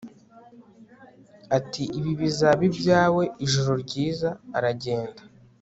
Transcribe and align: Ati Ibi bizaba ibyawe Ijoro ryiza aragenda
Ati 1.57 1.83
Ibi 1.97 2.11
bizaba 2.21 2.61
ibyawe 2.69 3.23
Ijoro 3.45 3.71
ryiza 3.83 4.29
aragenda 4.57 5.21